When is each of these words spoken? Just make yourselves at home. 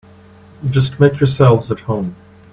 Just 0.67 0.99
make 0.99 1.19
yourselves 1.19 1.69
at 1.69 1.81
home. 1.81 2.15